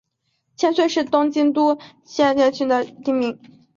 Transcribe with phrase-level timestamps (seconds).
[0.55, 3.39] 千岁是东京都墨田区的町名。